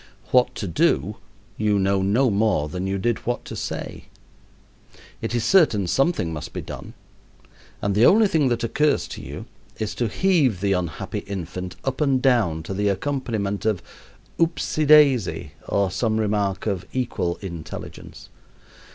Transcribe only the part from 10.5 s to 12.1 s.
the unhappy infant up